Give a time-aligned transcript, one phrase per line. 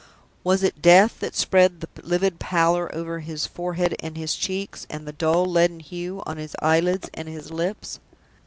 [0.43, 5.07] Was it death that spread the livid pallor over his forehead and his cheeks, and
[5.07, 7.99] the dull leaden hue on his eyelids and his lips?